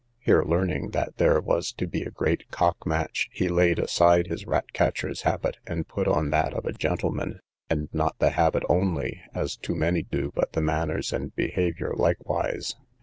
[0.17, 4.47] Here, learning that there was to be a great cock match, he laid aside his
[4.47, 7.39] rat catcher's habit, and put on that of a gentleman,
[7.69, 12.75] and not the habit only, as too many do, but the manners and behaviour likewise.